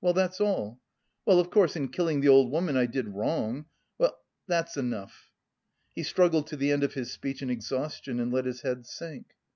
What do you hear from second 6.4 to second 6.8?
to the